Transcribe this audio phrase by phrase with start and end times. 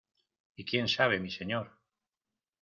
[0.59, 1.69] ¡y quién sabe, mi señor!...